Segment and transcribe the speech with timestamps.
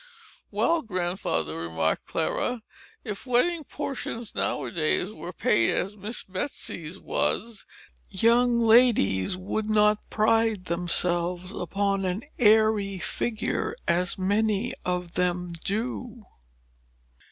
[0.49, 2.63] "Well, Grandfather," remarked Clara,
[3.03, 7.67] "if wedding portions now a days were paid as Miss Betsey's was,
[8.09, 16.23] young ladies would not pride themselves upon an airy figure as many of them do."